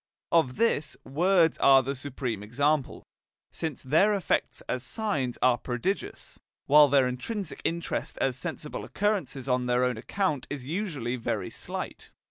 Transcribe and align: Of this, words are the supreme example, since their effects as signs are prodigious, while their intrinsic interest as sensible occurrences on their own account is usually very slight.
Of 0.31 0.55
this, 0.55 0.97
words 1.03 1.59
are 1.59 1.83
the 1.83 1.93
supreme 1.93 2.41
example, 2.41 3.03
since 3.51 3.83
their 3.83 4.15
effects 4.15 4.61
as 4.67 4.81
signs 4.81 5.37
are 5.43 5.59
prodigious, 5.59 6.39
while 6.65 6.87
their 6.87 7.07
intrinsic 7.07 7.61
interest 7.63 8.17
as 8.19 8.35
sensible 8.35 8.83
occurrences 8.83 9.47
on 9.47 9.67
their 9.67 9.83
own 9.83 9.97
account 9.97 10.47
is 10.49 10.65
usually 10.65 11.17
very 11.17 11.51
slight. 11.51 12.09